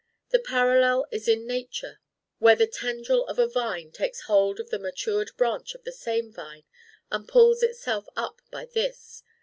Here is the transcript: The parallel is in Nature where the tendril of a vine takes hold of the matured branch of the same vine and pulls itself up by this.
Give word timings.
The 0.31 0.39
parallel 0.39 1.05
is 1.11 1.27
in 1.27 1.45
Nature 1.45 1.99
where 2.39 2.55
the 2.55 2.65
tendril 2.65 3.23
of 3.27 3.37
a 3.37 3.45
vine 3.45 3.91
takes 3.91 4.21
hold 4.21 4.59
of 4.59 4.71
the 4.71 4.79
matured 4.79 5.29
branch 5.37 5.75
of 5.75 5.83
the 5.83 5.91
same 5.91 6.33
vine 6.33 6.63
and 7.11 7.27
pulls 7.27 7.61
itself 7.61 8.07
up 8.17 8.41
by 8.49 8.65
this. 8.65 9.21